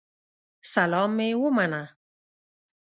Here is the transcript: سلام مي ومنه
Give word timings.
سلام 0.73 1.09
مي 1.17 1.29
ومنه 1.41 1.83